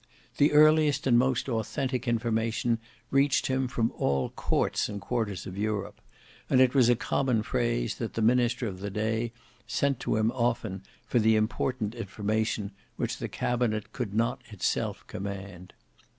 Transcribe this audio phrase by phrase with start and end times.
[0.37, 2.79] The earliest and most authentic information
[3.11, 6.01] reached him from all courts and quarters of Europe:
[6.49, 9.31] and it was a common phrase, that the minister of the day
[9.67, 15.71] sent to him often for the important information which the cabinet could not itself command.